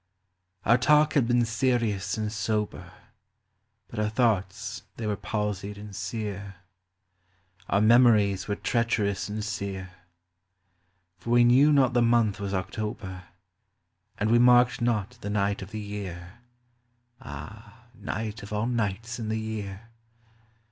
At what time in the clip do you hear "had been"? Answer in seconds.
1.13-1.45